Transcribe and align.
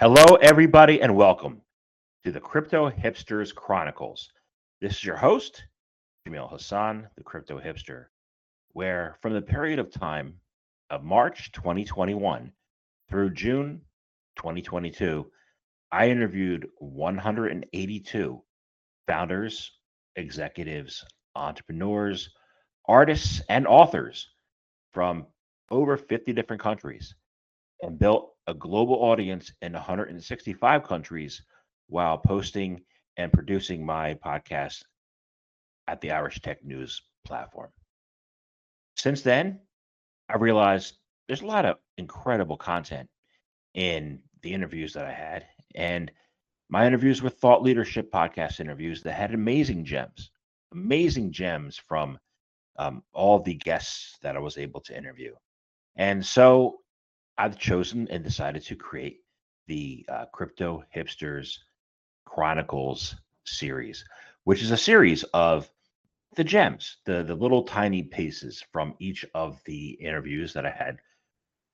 Hello, 0.00 0.36
everybody, 0.36 1.02
and 1.02 1.16
welcome 1.16 1.60
to 2.22 2.30
the 2.30 2.38
Crypto 2.38 2.88
Hipsters 2.88 3.52
Chronicles. 3.52 4.30
This 4.80 4.92
is 4.92 5.04
your 5.04 5.16
host, 5.16 5.64
Jamil 6.24 6.48
Hasan, 6.48 7.08
the 7.16 7.24
Crypto 7.24 7.58
Hipster, 7.58 8.04
where 8.74 9.16
from 9.20 9.32
the 9.32 9.42
period 9.42 9.80
of 9.80 9.90
time 9.90 10.34
of 10.90 11.02
March 11.02 11.50
2021 11.50 12.52
through 13.10 13.34
June 13.34 13.80
2022, 14.36 15.28
I 15.90 16.08
interviewed 16.10 16.68
182 16.76 18.40
founders, 19.08 19.72
executives, 20.14 21.04
entrepreneurs, 21.34 22.30
artists, 22.86 23.42
and 23.48 23.66
authors 23.66 24.28
from 24.92 25.26
over 25.72 25.96
50 25.96 26.32
different 26.34 26.62
countries 26.62 27.16
and 27.82 27.98
built 27.98 28.34
a 28.48 28.54
global 28.54 28.96
audience 28.96 29.52
in 29.60 29.74
165 29.74 30.82
countries 30.82 31.42
while 31.88 32.16
posting 32.16 32.80
and 33.18 33.30
producing 33.30 33.84
my 33.84 34.14
podcast 34.14 34.82
at 35.86 36.00
the 36.00 36.10
Irish 36.10 36.40
Tech 36.40 36.64
News 36.64 37.02
platform. 37.26 37.68
Since 38.96 39.20
then, 39.20 39.60
I 40.30 40.36
realized 40.36 40.94
there's 41.26 41.42
a 41.42 41.46
lot 41.46 41.66
of 41.66 41.76
incredible 41.98 42.56
content 42.56 43.08
in 43.74 44.18
the 44.42 44.54
interviews 44.54 44.94
that 44.94 45.04
I 45.04 45.12
had, 45.12 45.46
and 45.74 46.10
my 46.70 46.86
interviews 46.86 47.22
with 47.22 47.38
Thought 47.38 47.62
Leadership 47.62 48.10
podcast 48.10 48.60
interviews 48.60 49.02
that 49.02 49.12
had 49.12 49.34
amazing 49.34 49.84
gems, 49.84 50.30
amazing 50.72 51.32
gems 51.32 51.76
from 51.76 52.18
um, 52.78 53.02
all 53.12 53.40
the 53.40 53.54
guests 53.54 54.16
that 54.22 54.36
I 54.36 54.38
was 54.38 54.56
able 54.56 54.80
to 54.82 54.96
interview. 54.96 55.34
And 55.96 56.24
so 56.24 56.78
I've 57.38 57.56
chosen 57.56 58.08
and 58.10 58.24
decided 58.24 58.64
to 58.64 58.74
create 58.76 59.20
the 59.68 60.04
uh, 60.08 60.24
Crypto 60.32 60.82
Hipsters 60.94 61.56
Chronicles 62.24 63.14
series, 63.46 64.04
which 64.42 64.60
is 64.60 64.72
a 64.72 64.76
series 64.76 65.22
of 65.34 65.70
the 66.34 66.42
gems, 66.44 66.96
the 67.06 67.22
the 67.22 67.34
little 67.34 67.62
tiny 67.62 68.02
pieces 68.02 68.64
from 68.72 68.94
each 68.98 69.24
of 69.34 69.60
the 69.64 69.90
interviews 70.00 70.52
that 70.52 70.66
I 70.66 70.70
had 70.70 70.98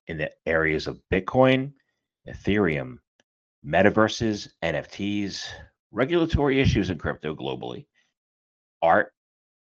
in 0.06 0.18
the 0.18 0.30
areas 0.46 0.86
of 0.86 1.00
Bitcoin, 1.10 1.72
Ethereum, 2.28 2.98
metaverses, 3.64 4.48
NFTs, 4.62 5.46
regulatory 5.90 6.60
issues 6.60 6.90
in 6.90 6.98
crypto 6.98 7.34
globally, 7.34 7.86
art, 8.82 9.12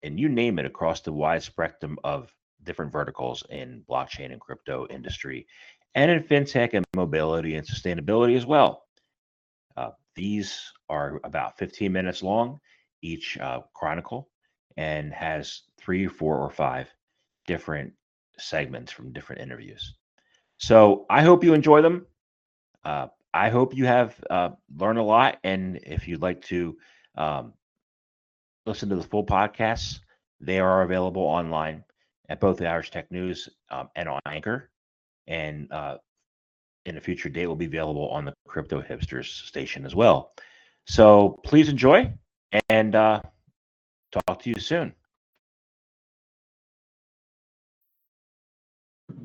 and 0.03 0.19
you 0.19 0.27
name 0.27 0.59
it 0.59 0.65
across 0.65 1.01
the 1.01 1.13
wide 1.13 1.43
spectrum 1.43 1.97
of 2.03 2.29
different 2.63 2.91
verticals 2.91 3.43
in 3.49 3.83
blockchain 3.89 4.31
and 4.31 4.41
crypto 4.41 4.87
industry 4.89 5.47
and 5.95 6.11
in 6.11 6.21
fintech 6.21 6.73
and 6.73 6.85
mobility 6.93 7.55
and 7.55 7.65
sustainability 7.65 8.35
as 8.35 8.45
well. 8.45 8.83
Uh, 9.75 9.91
these 10.15 10.71
are 10.89 11.19
about 11.23 11.57
15 11.57 11.91
minutes 11.91 12.21
long, 12.21 12.59
each 13.01 13.37
uh, 13.39 13.61
chronicle, 13.73 14.29
and 14.77 15.13
has 15.13 15.63
three, 15.79 16.07
four, 16.07 16.37
or 16.37 16.49
five 16.49 16.93
different 17.47 17.93
segments 18.37 18.91
from 18.91 19.13
different 19.13 19.41
interviews. 19.41 19.95
So 20.57 21.05
I 21.09 21.23
hope 21.23 21.43
you 21.43 21.53
enjoy 21.53 21.81
them. 21.81 22.05
Uh, 22.83 23.07
I 23.33 23.49
hope 23.49 23.75
you 23.75 23.85
have 23.85 24.21
uh, 24.29 24.49
learned 24.77 24.99
a 24.99 25.03
lot. 25.03 25.39
And 25.43 25.79
if 25.83 26.07
you'd 26.07 26.21
like 26.21 26.41
to 26.45 26.77
um, 27.15 27.53
listen 28.65 28.89
to 28.89 28.95
the 28.95 29.03
full 29.03 29.25
podcasts, 29.25 29.99
they 30.41 30.59
are 30.59 30.81
available 30.83 31.23
online 31.23 31.83
at 32.27 32.39
both 32.39 32.57
the 32.57 32.67
Irish 32.67 32.91
Tech 32.91 33.11
News 33.11 33.49
um, 33.69 33.89
and 33.95 34.09
on 34.09 34.19
Anchor 34.25 34.69
and 35.27 35.71
uh, 35.71 35.97
in 36.85 36.97
a 36.97 37.01
future 37.01 37.29
date 37.29 37.47
will 37.47 37.55
be 37.55 37.65
available 37.65 38.09
on 38.09 38.25
the 38.25 38.33
Crypto 38.47 38.81
Hipsters 38.81 39.25
station 39.47 39.85
as 39.85 39.95
well. 39.95 40.33
So 40.87 41.39
please 41.43 41.69
enjoy 41.69 42.13
and 42.69 42.95
uh, 42.95 43.21
talk 44.11 44.41
to 44.43 44.49
you 44.49 44.59
soon. 44.59 44.93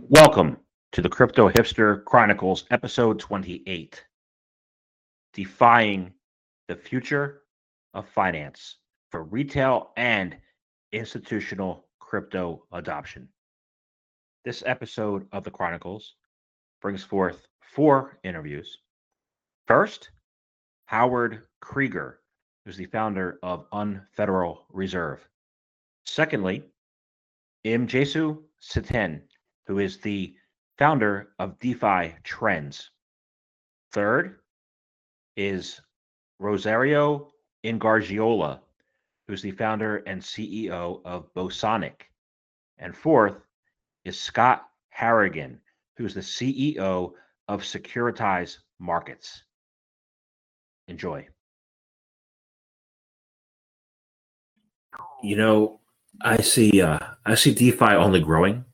Welcome 0.09 0.57
to 0.93 1.03
the 1.03 1.09
Crypto 1.09 1.49
Hipster 1.49 2.05
Chronicles, 2.05 2.65
episode 2.71 3.21
28 3.21 4.05
Defying 5.35 6.13
the 6.67 6.75
Future 6.75 7.43
of 7.95 8.09
Finance 8.09 8.79
for 9.11 9.23
Retail 9.25 9.91
and 9.97 10.37
Institutional 10.93 11.87
Crypto 12.01 12.65
Adoption. 12.73 13.29
This 14.43 14.63
episode 14.65 15.29
of 15.33 15.45
the 15.45 15.51
Chronicles 15.51 16.15
brings 16.81 17.05
forth 17.05 17.47
four 17.61 18.19
interviews. 18.25 18.79
First, 19.67 20.13
Howard 20.87 21.43
Krieger, 21.61 22.21
who's 22.65 22.79
the 22.79 22.87
founder 22.87 23.39
of 23.43 23.69
Unfederal 23.71 24.61
Reserve. 24.71 25.29
Secondly, 26.07 26.65
Mjesu 27.67 28.43
Siten, 28.63 29.21
who 29.67 29.79
is 29.79 29.99
the 29.99 30.35
founder 30.79 31.35
of 31.39 31.59
Defy 31.59 32.17
Trends. 32.25 32.93
Third 33.93 34.41
is 35.37 35.83
Rosario 36.39 37.31
Ingargiola, 37.63 38.61
who's 39.29 39.43
the 39.43 39.53
founder 39.53 39.99
and 40.07 40.23
CEO 40.23 41.03
of 41.05 41.31
Bosonic. 41.35 42.09
And 42.79 42.97
fourth 42.97 43.35
is 44.05 44.19
Scott 44.19 44.69
Harrigan, 44.91 45.61
who's 45.97 46.15
the 46.15 46.21
CEO 46.21 47.13
of 47.49 47.63
Securitize 47.63 48.59
Markets. 48.79 49.43
Enjoy. 50.89 51.27
You 55.23 55.37
know, 55.37 55.81
I 56.23 56.39
see 56.39 56.81
uh 56.81 56.99
I 57.27 57.35
see 57.35 57.55
DeFi 57.55 57.95
only 57.95 58.21
growing. 58.21 58.65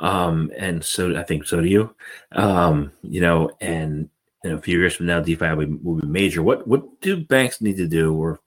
Um 0.00 0.50
and 0.56 0.84
so 0.84 1.16
I 1.16 1.22
think 1.22 1.46
so 1.46 1.60
do 1.60 1.68
you. 1.68 1.94
Um, 2.32 2.92
you 3.02 3.20
know, 3.20 3.50
and 3.60 4.08
in 4.44 4.52
a 4.52 4.60
few 4.60 4.78
years 4.78 4.94
from 4.94 5.06
now, 5.06 5.20
DeFi 5.20 5.54
will 5.54 5.66
be, 5.66 5.78
will 5.82 5.94
be 5.96 6.06
major. 6.06 6.42
What 6.42 6.66
what 6.68 7.00
do 7.00 7.24
banks 7.24 7.60
need 7.60 7.78
to 7.78 7.88
do, 7.88 8.14
or 8.14 8.40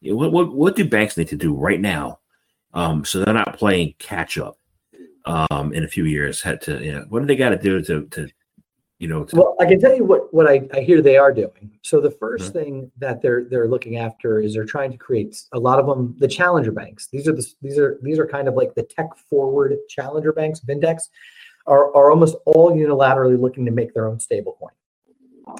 what 0.00 0.32
what 0.32 0.52
what 0.54 0.76
do 0.76 0.88
banks 0.88 1.16
need 1.16 1.28
to 1.28 1.36
do 1.36 1.54
right 1.54 1.80
now, 1.80 2.20
um, 2.72 3.04
so 3.04 3.20
they're 3.22 3.34
not 3.34 3.58
playing 3.58 3.94
catch 3.98 4.38
up? 4.38 4.58
Um, 5.24 5.72
in 5.72 5.84
a 5.84 5.88
few 5.88 6.04
years. 6.04 6.42
Had 6.42 6.60
to, 6.62 6.82
you 6.84 6.92
know, 6.92 7.04
what 7.08 7.20
do 7.20 7.26
they 7.26 7.36
got 7.36 7.50
to 7.50 7.58
do 7.58 7.82
to, 7.82 8.06
to, 8.06 8.28
you 8.98 9.08
know? 9.08 9.24
To- 9.24 9.36
well, 9.36 9.56
I 9.60 9.66
can 9.66 9.80
tell 9.80 9.94
you 9.94 10.04
what 10.04 10.32
what 10.32 10.48
I, 10.48 10.68
I 10.72 10.80
hear 10.80 11.02
they 11.02 11.16
are 11.16 11.32
doing. 11.32 11.78
So 11.82 12.00
the 12.00 12.10
1st 12.10 12.38
mm-hmm. 12.38 12.52
thing 12.52 12.90
that 12.98 13.22
they're 13.22 13.44
they're 13.44 13.68
looking 13.68 13.96
after 13.96 14.40
is 14.40 14.54
they're 14.54 14.64
trying 14.64 14.90
to 14.92 14.98
create 14.98 15.36
a 15.52 15.58
lot 15.58 15.78
of 15.78 15.86
them 15.86 16.14
the 16.18 16.28
challenger 16.28 16.72
banks. 16.72 17.08
These 17.08 17.28
are 17.28 17.32
the 17.32 17.46
these 17.62 17.78
are 17.78 17.98
these 18.02 18.18
are 18.18 18.26
kind 18.26 18.48
of 18.48 18.54
like 18.54 18.74
the 18.74 18.82
tech 18.82 19.16
forward 19.28 19.76
challenger 19.88 20.32
banks, 20.32 20.60
Vindex, 20.60 21.08
are 21.66 21.94
are 21.94 22.10
almost 22.10 22.36
all 22.46 22.72
unilaterally 22.72 23.40
looking 23.40 23.64
to 23.64 23.70
make 23.70 23.94
their 23.94 24.06
own 24.06 24.18
stablecoin. 24.18 24.74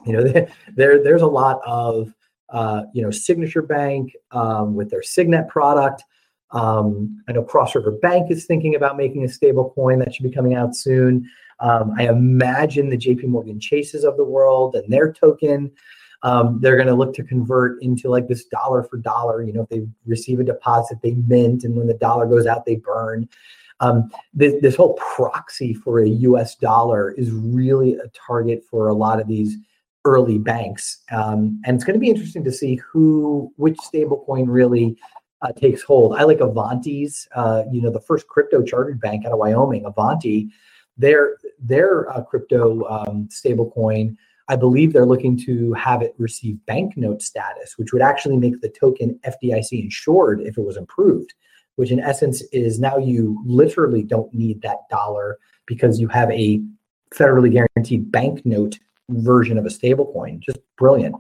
You 0.05 0.13
know, 0.15 0.47
there 0.77 1.03
there's 1.03 1.23
a 1.23 1.27
lot 1.27 1.61
of 1.67 2.13
uh, 2.51 2.83
you 2.93 3.03
know 3.03 3.11
Signature 3.11 3.63
Bank 3.63 4.15
um, 4.31 4.75
with 4.75 4.91
their 4.91 5.03
Signet 5.03 5.49
product. 5.49 6.05
Um, 6.55 7.23
I 7.29 7.33
know 7.33 7.43
Cross 7.43 7.75
River 7.75 7.93
Bank 7.93 8.31
is 8.31 8.47
thinking 8.47 8.75
about 8.75 8.97
making 8.97 9.25
a 9.25 9.29
stable 9.29 9.71
coin 9.75 9.99
that 9.99 10.15
should 10.15 10.23
be 10.23 10.31
coming 10.31 10.55
out 10.55 10.75
soon. 10.75 11.29
Um, 11.61 11.93
I 11.99 12.09
imagine 12.09 12.89
the 12.89 12.97
JP 12.97 13.25
Morgan 13.25 13.61
Chases 13.61 14.05
of 14.05 14.17
the 14.17 14.25
world 14.25 14.75
and 14.75 14.93
their 14.93 15.13
token, 15.13 15.71
um, 16.25 16.59
they're 16.61 16.77
going 16.77 16.89
to 16.89 16.95
look 16.95 17.15
to 17.15 17.23
convert 17.23 17.81
into 17.83 18.09
like 18.09 18.29
this 18.29 18.47
dollar 18.47 18.83
for 18.83 18.97
dollar. 18.97 19.43
You 19.43 19.53
know, 19.53 19.63
if 19.63 19.69
they 19.69 19.87
receive 20.07 20.41
a 20.41 20.45
deposit, 20.45 20.99
they 21.03 21.13
mint, 21.13 21.65
and 21.65 21.77
when 21.77 21.87
the 21.87 21.95
dollar 21.95 22.27
goes 22.27 22.47
out, 22.47 22.65
they 22.65 22.77
burn. 22.77 23.29
Um, 23.81 24.11
this, 24.33 24.55
this 24.63 24.77
whole 24.77 24.95
proxy 24.95 25.75
for 25.75 26.01
a 26.01 26.09
US 26.09 26.55
dollar 26.55 27.13
is 27.13 27.31
really 27.31 27.95
a 27.95 28.09
target 28.27 28.65
for 28.71 28.89
a 28.89 28.95
lot 28.95 29.21
of 29.21 29.29
these 29.29 29.57
early 30.07 30.39
banks. 30.39 31.03
Um, 31.13 31.61
and 31.67 31.75
it's 31.75 31.85
going 31.85 31.95
to 31.95 32.01
be 32.01 32.11
interesting 32.11 32.45
to 32.45 32.53
see 32.53 32.77
who, 32.77 33.53
which 33.57 33.77
stablecoin 33.77 34.45
really 34.47 34.97
uh, 35.45 35.53
takes 35.53 35.83
hold. 35.83 36.17
I 36.17 36.25
like 36.25 36.39
Avanti's, 36.39 37.29
uh, 37.35 37.65
you 37.71 37.83
know, 37.83 37.91
the 37.91 38.01
first 38.01 38.27
crypto 38.27 38.63
chartered 38.63 39.01
bank 39.01 39.27
out 39.27 39.33
of 39.33 39.39
Wyoming, 39.39 39.85
Avanti, 39.85 40.51
their 40.97 41.37
their 41.59 42.11
uh, 42.11 42.23
crypto 42.23 42.85
um, 42.89 43.29
stablecoin. 43.29 44.17
I 44.49 44.57
believe 44.57 44.93
they're 44.93 45.07
looking 45.07 45.39
to 45.45 45.73
have 45.75 46.03
it 46.03 46.15
receive 46.19 46.65
banknote 46.67 47.23
status, 47.23 47.79
which 47.79 47.93
would 47.93 48.03
actually 48.03 48.37
make 48.37 48.61
the 48.61 48.69
token 48.69 49.19
FDIC 49.25 49.83
insured 49.83 50.41
if 50.41 50.59
it 50.59 50.65
was 50.65 50.77
improved. 50.77 51.35
Which 51.77 51.91
in 51.91 51.99
essence 51.99 52.41
is 52.53 52.79
now 52.79 52.99
you 52.99 53.43
literally 53.45 54.03
don't 54.03 54.33
need 54.33 54.63
that 54.63 54.89
dollar 54.91 55.39
because 55.67 56.01
you 56.01 56.07
have 56.09 56.31
a 56.31 56.63
federally 57.11 57.51
guaranteed 57.51 58.13
banknote 58.13 58.79
version 59.09 59.59
of 59.59 59.67
a 59.67 59.71
stablecoin. 59.71 60.39
Just 60.39 60.59
brilliant. 60.77 61.17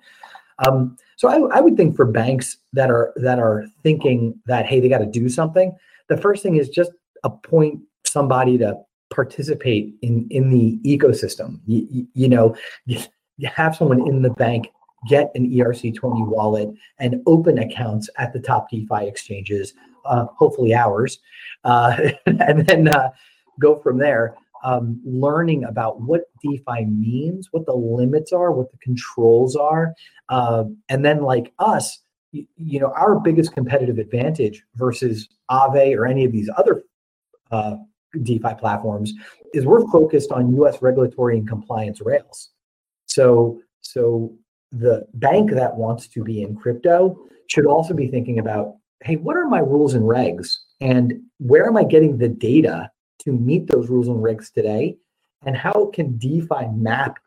Um, 0.64 0.96
so 1.16 1.28
I, 1.28 1.58
I 1.58 1.60
would 1.60 1.76
think 1.76 1.96
for 1.96 2.04
banks 2.04 2.58
that 2.72 2.90
are 2.90 3.12
that 3.16 3.38
are 3.38 3.66
thinking 3.82 4.38
that 4.46 4.66
hey 4.66 4.80
they 4.80 4.88
got 4.88 4.98
to 4.98 5.06
do 5.06 5.28
something, 5.28 5.74
the 6.08 6.16
first 6.16 6.42
thing 6.42 6.56
is 6.56 6.68
just 6.68 6.92
appoint 7.22 7.80
somebody 8.04 8.58
to 8.58 8.76
participate 9.10 9.94
in 10.02 10.26
in 10.30 10.50
the 10.50 10.78
ecosystem. 10.84 11.60
You, 11.66 12.06
you 12.14 12.28
know, 12.28 12.56
you 12.86 12.98
have 13.42 13.76
someone 13.76 14.06
in 14.08 14.22
the 14.22 14.30
bank 14.30 14.68
get 15.08 15.30
an 15.34 15.50
ERC20 15.50 16.26
wallet 16.28 16.70
and 16.98 17.22
open 17.26 17.58
accounts 17.58 18.08
at 18.18 18.32
the 18.32 18.40
top 18.40 18.70
DeFi 18.70 19.06
exchanges, 19.06 19.74
uh, 20.06 20.26
hopefully 20.36 20.74
ours, 20.74 21.18
uh, 21.64 21.96
and 22.26 22.66
then 22.66 22.88
uh, 22.88 23.10
go 23.60 23.76
from 23.76 23.98
there. 23.98 24.34
Um, 24.64 25.00
learning 25.04 25.64
about 25.64 26.00
what 26.00 26.22
DeFi 26.42 26.86
means, 26.86 27.48
what 27.50 27.66
the 27.66 27.74
limits 27.74 28.32
are, 28.32 28.50
what 28.50 28.72
the 28.72 28.78
controls 28.78 29.56
are, 29.56 29.92
uh, 30.30 30.64
and 30.88 31.04
then 31.04 31.20
like 31.22 31.52
us, 31.58 32.00
you, 32.32 32.46
you, 32.56 32.80
know, 32.80 32.90
our 32.96 33.20
biggest 33.20 33.52
competitive 33.52 33.98
advantage 33.98 34.62
versus 34.76 35.28
Aave 35.50 35.96
or 35.96 36.06
any 36.06 36.24
of 36.24 36.32
these 36.32 36.48
other 36.56 36.82
uh, 37.50 37.76
DeFi 38.22 38.54
platforms 38.58 39.12
is 39.52 39.66
we're 39.66 39.86
focused 39.90 40.32
on 40.32 40.54
U.S. 40.54 40.80
regulatory 40.82 41.36
and 41.36 41.48
compliance 41.48 42.00
rails. 42.00 42.50
So, 43.06 43.60
so 43.82 44.32
the 44.72 45.06
bank 45.14 45.50
that 45.52 45.76
wants 45.76 46.08
to 46.08 46.24
be 46.24 46.42
in 46.42 46.56
crypto 46.56 47.18
should 47.48 47.66
also 47.66 47.94
be 47.94 48.08
thinking 48.08 48.38
about, 48.38 48.76
hey, 49.02 49.16
what 49.16 49.36
are 49.36 49.46
my 49.46 49.60
rules 49.60 49.94
and 49.94 50.04
regs, 50.04 50.56
and 50.80 51.20
where 51.38 51.66
am 51.66 51.76
I 51.76 51.84
getting 51.84 52.18
the 52.18 52.28
data 52.28 52.90
to 53.24 53.32
meet 53.32 53.66
those 53.66 53.88
rules 53.88 54.08
and 54.08 54.18
regs 54.18 54.52
today, 54.52 54.96
and 55.44 55.56
how 55.56 55.90
can 55.92 56.16
DeFi 56.16 56.68
map 56.74 57.18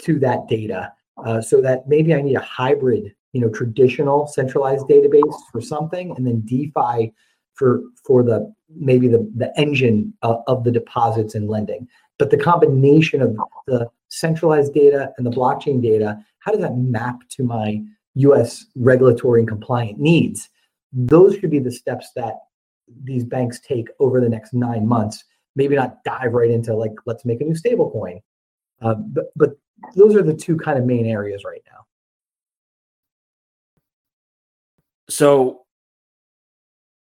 to 0.00 0.18
that 0.18 0.48
data 0.48 0.92
uh, 1.24 1.40
so 1.40 1.60
that 1.60 1.88
maybe 1.88 2.14
I 2.14 2.22
need 2.22 2.34
a 2.36 2.40
hybrid, 2.40 3.14
you 3.32 3.40
know, 3.40 3.48
traditional 3.48 4.26
centralized 4.26 4.86
database 4.86 5.38
for 5.50 5.60
something, 5.60 6.14
and 6.16 6.26
then 6.26 6.42
DeFi 6.44 7.12
for 7.54 7.82
for 8.04 8.22
the 8.22 8.52
maybe 8.74 9.08
the 9.08 9.30
the 9.36 9.52
engine 9.58 10.14
uh, 10.22 10.38
of 10.46 10.64
the 10.64 10.70
deposits 10.70 11.34
and 11.34 11.48
lending. 11.48 11.86
But 12.18 12.30
the 12.30 12.36
combination 12.36 13.20
of 13.20 13.36
the 13.66 13.90
centralized 14.08 14.74
data 14.74 15.12
and 15.16 15.26
the 15.26 15.30
blockchain 15.30 15.82
data, 15.82 16.18
how 16.40 16.52
does 16.52 16.60
that 16.60 16.76
map 16.76 17.16
to 17.30 17.42
my 17.42 17.82
US 18.14 18.66
regulatory 18.76 19.40
and 19.40 19.48
compliant 19.48 19.98
needs? 19.98 20.48
Those 20.92 21.36
should 21.36 21.50
be 21.50 21.58
the 21.58 21.72
steps 21.72 22.10
that 22.16 22.34
these 23.02 23.24
banks 23.24 23.60
take 23.60 23.88
over 23.98 24.20
the 24.20 24.28
next 24.28 24.52
nine 24.52 24.86
months. 24.86 25.24
Maybe 25.54 25.76
not 25.76 26.02
dive 26.04 26.32
right 26.32 26.50
into 26.50 26.74
like, 26.74 26.94
let's 27.06 27.24
make 27.24 27.40
a 27.40 27.44
new 27.44 27.54
stable 27.54 27.90
coin. 27.90 28.20
Uh, 28.80 28.94
but, 28.94 29.26
but 29.36 29.50
those 29.94 30.14
are 30.16 30.22
the 30.22 30.34
two 30.34 30.56
kind 30.56 30.78
of 30.78 30.84
main 30.84 31.06
areas 31.06 31.44
right 31.44 31.62
now. 31.70 31.80
So 35.08 35.62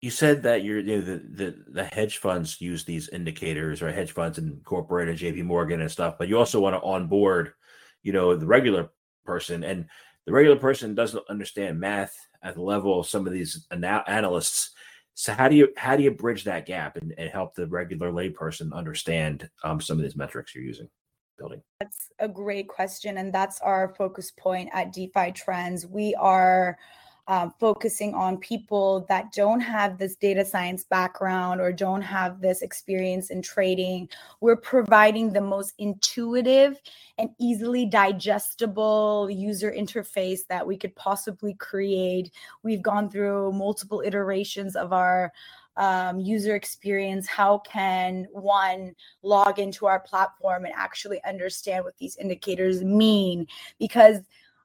you 0.02 0.10
said 0.10 0.44
that 0.44 0.64
you're 0.64 0.80
you 0.80 0.98
know, 0.98 1.02
the, 1.02 1.18
the 1.18 1.56
the 1.68 1.84
hedge 1.84 2.18
funds 2.18 2.60
use 2.60 2.84
these 2.84 3.08
indicators 3.10 3.82
or 3.82 3.92
hedge 3.92 4.12
funds 4.12 4.38
and 4.40 4.64
corporate 4.66 5.10
and 5.10 5.18
JP 5.18 5.46
Morgan 5.46 5.82
and 5.82 5.92
stuff, 5.92 6.16
but 6.18 6.28
you 6.28 6.38
also 6.38 6.60
want 6.60 6.76
to 6.76 6.82
onboard, 6.82 7.54
you 8.02 8.12
know, 8.12 8.36
the 8.36 8.48
regular 8.48 8.90
person 9.26 9.64
and 9.64 9.86
the 10.26 10.32
regular 10.32 10.58
person 10.58 10.96
doesn't 10.96 11.24
understand 11.30 11.80
math 11.80 12.16
at 12.44 12.56
the 12.56 12.62
level 12.62 13.00
of 13.00 13.08
some 13.08 13.28
of 13.28 13.34
these 13.34 13.68
ana- 13.72 14.04
analysts. 14.08 14.72
So 15.14 15.34
how 15.34 15.48
do 15.48 15.56
you 15.56 15.70
how 15.78 15.96
do 15.96 16.04
you 16.04 16.12
bridge 16.12 16.46
that 16.46 16.66
gap 16.66 16.98
and, 16.98 17.14
and 17.18 17.30
help 17.30 17.54
the 17.54 17.68
regular 17.68 18.12
layperson 18.12 18.74
understand 18.74 19.50
um, 19.64 19.82
some 19.82 19.98
of 19.98 20.04
these 20.04 20.16
metrics 20.16 20.56
you're 20.56 20.64
using? 20.64 20.90
Building. 21.38 21.62
That's 21.80 22.10
a 22.20 22.28
great 22.28 22.68
question, 22.68 23.18
and 23.18 23.34
that's 23.34 23.60
our 23.62 23.96
focus 23.96 24.32
point 24.32 24.70
at 24.74 24.94
Defy 24.94 25.32
Trends. 25.32 25.88
We 25.88 26.14
are 26.16 26.78
um, 27.28 27.54
focusing 27.60 28.14
on 28.14 28.38
people 28.38 29.06
that 29.08 29.32
don't 29.32 29.60
have 29.60 29.98
this 29.98 30.16
data 30.16 30.44
science 30.44 30.84
background 30.84 31.62
or 31.62 31.72
don't 31.72 32.02
have 32.02 32.42
this 32.42 32.62
experience 32.62 33.30
in 33.30 33.42
trading. 33.42 34.10
We're 34.40 34.58
providing 34.58 35.32
the 35.32 35.42
most 35.42 35.74
intuitive 35.78 36.80
and 37.18 37.30
easily 37.40 37.86
digestible 37.86 39.30
user 39.30 39.72
interface 39.72 40.42
that 40.50 40.66
we 40.66 40.78
could 40.78 40.96
possibly 40.96 41.54
create. 41.56 42.32
We've 42.64 42.82
gone 42.82 43.10
through 43.10 43.54
multiple 43.54 44.02
iterations 44.06 44.76
of 44.76 44.92
our 44.92 45.32
um, 45.78 46.20
user 46.20 46.56
experience 46.56 47.28
how 47.28 47.60
can 47.60 48.28
one 48.34 48.94
log 49.24 49.58
into 49.58 49.86
our 49.86 50.02
platform 50.02 50.66
and 50.66 50.74
actually 50.76 51.24
understand 51.24 51.86
what 51.86 51.98
these 51.98 52.18
indicators 52.18 52.84
mean 52.84 53.48
because 53.80 54.18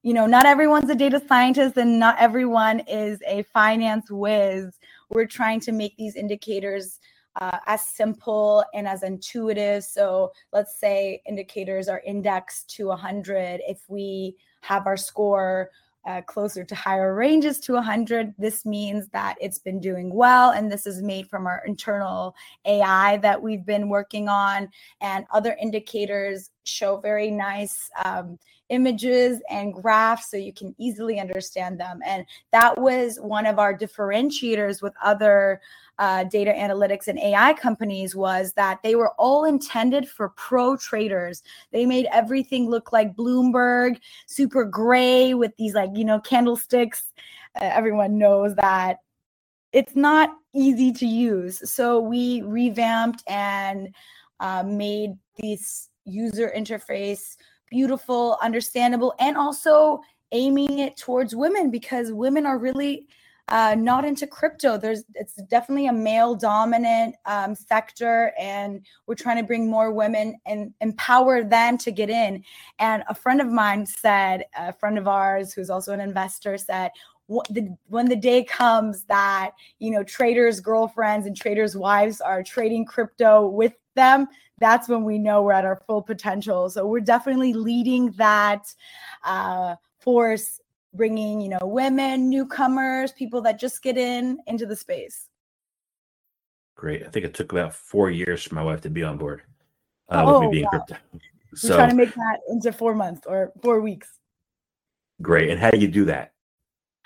you 0.06 0.14
know, 0.14 0.24
not 0.24 0.46
everyone's 0.46 0.88
a 0.88 0.94
data 0.94 1.20
scientist 1.26 1.76
and 1.76 1.98
not 1.98 2.14
everyone 2.20 2.78
is 2.86 3.18
a 3.26 3.42
finance 3.52 4.08
whiz. 4.08 4.78
We're 5.10 5.26
trying 5.26 5.58
to 5.62 5.72
make 5.72 5.96
these 5.96 6.14
indicators 6.14 7.00
uh, 7.40 7.58
as 7.66 7.84
simple 7.88 8.64
and 8.72 8.86
as 8.86 9.02
intuitive. 9.02 9.82
So 9.82 10.30
let's 10.52 10.78
say 10.78 11.20
indicators 11.26 11.88
are 11.88 12.02
indexed 12.06 12.70
to 12.76 12.86
100. 12.86 13.62
If 13.66 13.80
we 13.88 14.36
have 14.60 14.86
our 14.86 14.96
score 14.96 15.70
uh, 16.06 16.22
closer 16.22 16.64
to 16.64 16.74
higher 16.74 17.14
ranges 17.14 17.58
to 17.60 17.72
100, 17.74 18.34
this 18.38 18.64
means 18.64 19.08
that 19.08 19.36
it's 19.40 19.58
been 19.58 19.80
doing 19.80 20.14
well. 20.14 20.50
And 20.50 20.70
this 20.70 20.86
is 20.86 21.02
made 21.02 21.28
from 21.28 21.46
our 21.46 21.62
internal 21.66 22.34
AI 22.64 23.16
that 23.18 23.40
we've 23.40 23.66
been 23.66 23.88
working 23.88 24.28
on. 24.28 24.68
And 25.00 25.26
other 25.32 25.56
indicators 25.60 26.50
show 26.64 26.98
very 26.98 27.30
nice. 27.30 27.90
Um, 28.04 28.38
images 28.68 29.40
and 29.48 29.72
graphs 29.72 30.30
so 30.30 30.36
you 30.36 30.52
can 30.52 30.74
easily 30.78 31.20
understand 31.20 31.78
them. 31.78 32.00
And 32.04 32.26
that 32.52 32.76
was 32.78 33.18
one 33.20 33.46
of 33.46 33.58
our 33.58 33.76
differentiators 33.76 34.82
with 34.82 34.94
other 35.02 35.60
uh, 35.98 36.24
data 36.24 36.52
analytics 36.52 37.08
and 37.08 37.18
AI 37.18 37.54
companies 37.54 38.14
was 38.14 38.52
that 38.52 38.82
they 38.82 38.94
were 38.94 39.12
all 39.18 39.44
intended 39.44 40.08
for 40.08 40.30
pro 40.30 40.76
traders. 40.76 41.42
They 41.72 41.86
made 41.86 42.06
everything 42.12 42.68
look 42.68 42.92
like 42.92 43.16
Bloomberg, 43.16 43.98
super 44.26 44.64
gray 44.64 45.34
with 45.34 45.56
these 45.56 45.74
like, 45.74 45.90
you 45.94 46.04
know, 46.04 46.20
candlesticks. 46.20 47.12
Uh, 47.60 47.70
everyone 47.72 48.18
knows 48.18 48.54
that 48.56 48.98
it's 49.72 49.96
not 49.96 50.30
easy 50.54 50.92
to 50.92 51.06
use. 51.06 51.70
So 51.70 52.00
we 52.00 52.42
revamped 52.42 53.22
and 53.26 53.94
uh, 54.40 54.62
made 54.62 55.12
this 55.38 55.88
user 56.04 56.52
interface 56.56 57.36
beautiful, 57.68 58.38
understandable, 58.42 59.14
and 59.18 59.36
also 59.36 60.00
aiming 60.32 60.78
it 60.78 60.96
towards 60.96 61.34
women 61.34 61.70
because 61.70 62.12
women 62.12 62.46
are 62.46 62.58
really 62.58 63.06
uh, 63.48 63.76
not 63.78 64.04
into 64.04 64.26
crypto. 64.26 64.76
There's 64.76 65.04
it's 65.14 65.34
definitely 65.44 65.86
a 65.86 65.92
male 65.92 66.34
dominant 66.34 67.14
um, 67.26 67.54
sector, 67.54 68.32
and 68.38 68.84
we're 69.06 69.14
trying 69.14 69.36
to 69.36 69.44
bring 69.44 69.70
more 69.70 69.92
women 69.92 70.36
and 70.46 70.74
empower 70.80 71.44
them 71.44 71.78
to 71.78 71.90
get 71.92 72.10
in. 72.10 72.42
And 72.78 73.04
a 73.08 73.14
friend 73.14 73.40
of 73.40 73.48
mine 73.48 73.86
said, 73.86 74.46
a 74.56 74.72
friend 74.72 74.98
of 74.98 75.06
ours 75.06 75.52
who's 75.52 75.70
also 75.70 75.92
an 75.92 76.00
investor 76.00 76.58
said, 76.58 76.90
when 77.28 78.06
the 78.06 78.16
day 78.16 78.44
comes 78.44 79.02
that 79.04 79.50
you 79.80 79.90
know 79.90 80.04
traders 80.04 80.60
girlfriends 80.60 81.26
and 81.26 81.36
traders 81.36 81.76
wives 81.76 82.20
are 82.20 82.40
trading 82.40 82.84
crypto 82.84 83.48
with 83.48 83.72
them 83.96 84.28
that's 84.58 84.88
when 84.88 85.02
we 85.02 85.18
know 85.18 85.42
we're 85.42 85.52
at 85.52 85.64
our 85.64 85.82
full 85.88 86.00
potential 86.00 86.70
so 86.70 86.86
we're 86.86 87.00
definitely 87.00 87.52
leading 87.52 88.12
that 88.12 88.72
uh, 89.24 89.74
force 89.98 90.60
bringing 90.96 91.40
you 91.40 91.48
know 91.48 91.58
women 91.62 92.28
newcomers 92.28 93.12
people 93.12 93.40
that 93.42 93.58
just 93.58 93.82
get 93.82 93.96
in 93.96 94.38
into 94.46 94.66
the 94.66 94.76
space. 94.76 95.28
Great. 96.74 97.06
I 97.06 97.08
think 97.08 97.24
it 97.24 97.34
took 97.34 97.52
about 97.52 97.74
four 97.74 98.10
years 98.10 98.42
for 98.42 98.54
my 98.54 98.62
wife 98.62 98.82
to 98.82 98.90
be 98.90 99.02
on 99.02 99.16
board 99.16 99.42
uh, 100.10 100.24
oh, 100.26 100.40
with 100.40 100.48
me 100.48 100.56
being 100.56 100.64
wow. 100.64 100.70
crypto. 100.70 100.96
So 101.54 101.70
we're 101.70 101.76
trying 101.76 101.90
to 101.90 101.96
make 101.96 102.14
that 102.14 102.40
into 102.50 102.70
four 102.70 102.94
months 102.94 103.26
or 103.26 103.52
four 103.62 103.80
weeks. 103.80 104.08
Great. 105.22 105.48
And 105.48 105.58
how 105.58 105.70
do 105.70 105.78
you 105.78 105.88
do 105.88 106.04
that 106.04 106.32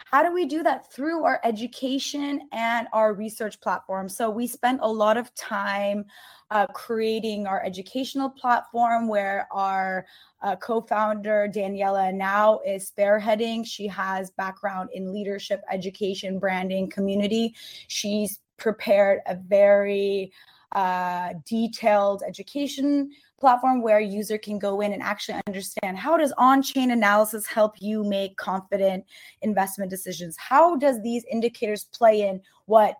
how 0.07 0.23
do 0.23 0.33
we 0.33 0.45
do 0.45 0.63
that? 0.63 0.93
Through 0.93 1.25
our 1.25 1.41
education 1.45 2.43
and 2.53 2.89
our 2.93 3.15
research 3.15 3.61
platform. 3.61 4.09
So 4.09 4.31
we 4.31 4.47
spent 4.47 4.81
a 4.83 4.91
lot 4.91 5.17
of 5.17 5.35
time 5.35 6.05
uh, 6.51 6.67
creating 6.69 7.47
our 7.47 7.65
educational 7.65 8.29
platform 8.29 9.07
where 9.07 9.47
our 9.53 10.07
uh, 10.43 10.57
co-founder 10.57 11.49
Daniela 11.55 12.13
now 12.13 12.61
is 12.67 12.91
spearheading. 12.91 13.65
She 13.65 13.87
has 13.87 14.31
background 14.33 14.91
in 14.93 15.13
leadership, 15.13 15.63
education, 15.71 16.39
branding, 16.39 16.91
community. 16.91 17.55
She's 17.87 18.41
prepared 18.57 19.21
a 19.27 19.37
very 19.37 20.33
uh, 20.73 21.35
detailed 21.47 22.23
education 22.27 23.11
platform 23.41 23.83
where 23.83 23.99
a 23.99 24.05
user 24.05 24.39
can 24.39 24.59
go 24.59 24.81
in 24.81 24.93
and 24.93 25.03
actually 25.03 25.41
understand 25.47 25.97
how 25.97 26.17
does 26.17 26.33
on-chain 26.37 26.91
analysis 26.91 27.47
help 27.47 27.81
you 27.81 28.05
make 28.05 28.37
confident 28.37 29.05
investment 29.43 29.91
decisions? 29.91 30.37
How 30.37 30.77
does 30.77 31.03
these 31.03 31.25
indicators 31.31 31.85
play 31.85 32.29
in 32.29 32.43
what 32.67 32.97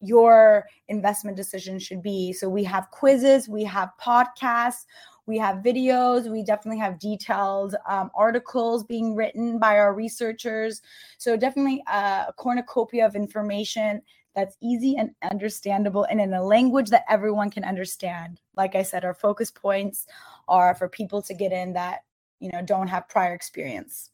your 0.00 0.66
investment 0.88 1.36
decision 1.36 1.78
should 1.78 2.02
be? 2.02 2.32
So 2.32 2.48
we 2.48 2.64
have 2.64 2.90
quizzes 2.90 3.48
we 3.48 3.64
have 3.64 3.90
podcasts 4.00 4.84
we 5.26 5.38
have 5.38 5.58
videos 5.58 6.30
we 6.30 6.42
definitely 6.42 6.80
have 6.80 6.98
detailed 6.98 7.76
um, 7.88 8.10
articles 8.14 8.84
being 8.84 9.14
written 9.14 9.58
by 9.58 9.78
our 9.78 9.94
researchers. 9.94 10.82
So 11.18 11.36
definitely 11.36 11.82
a 11.86 12.34
cornucopia 12.36 13.06
of 13.06 13.14
information 13.14 14.02
that's 14.34 14.56
easy 14.60 14.96
and 14.96 15.10
understandable 15.22 16.04
and 16.04 16.20
in 16.20 16.34
a 16.34 16.42
language 16.42 16.90
that 16.90 17.04
everyone 17.08 17.50
can 17.50 17.64
understand. 17.64 18.40
Like 18.56 18.74
I 18.74 18.82
said, 18.82 19.04
our 19.04 19.14
focus 19.14 19.50
points 19.50 20.06
are 20.48 20.74
for 20.74 20.88
people 20.88 21.22
to 21.22 21.34
get 21.34 21.52
in 21.52 21.72
that 21.74 22.00
you 22.40 22.50
know 22.52 22.62
don't 22.62 22.88
have 22.88 23.08
prior 23.08 23.32
experience 23.32 24.10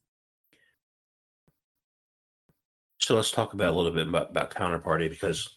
so 2.99 3.17
let's 3.17 3.31
talk 3.31 3.55
about 3.55 3.73
a 3.73 3.77
little 3.77 3.91
bit 3.91 4.07
about, 4.07 4.31
about 4.31 4.55
counterparty 4.55 5.11
because 5.11 5.57